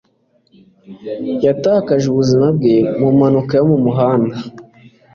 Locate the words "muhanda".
3.85-4.35